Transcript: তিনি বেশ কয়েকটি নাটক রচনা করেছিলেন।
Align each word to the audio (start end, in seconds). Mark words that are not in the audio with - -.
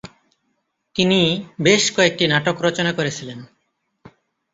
তিনি 0.95 1.19
বেশ 1.61 1.83
কয়েকটি 1.95 2.23
নাটক 2.27 2.57
রচনা 2.61 2.91
করেছিলেন। 2.93 3.39